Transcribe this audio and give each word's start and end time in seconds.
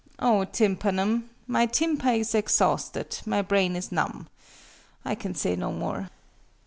Oh, 0.17 0.45
TYMPANUM! 0.45 1.29
My 1.45 1.67
tympa 1.67 2.17
is 2.19 2.33
exhausted: 2.33 3.19
my 3.27 3.43
brain 3.43 3.75
is 3.75 3.91
num! 3.91 4.29
I 5.05 5.13
can 5.13 5.35
say 5.35 5.55
no 5.55 5.71
more. 5.71 6.09